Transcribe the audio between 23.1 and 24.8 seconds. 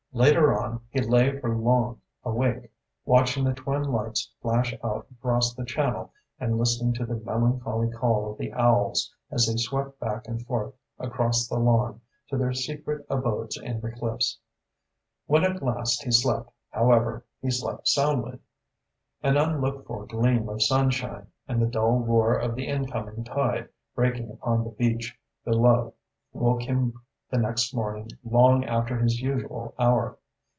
tide breaking upon the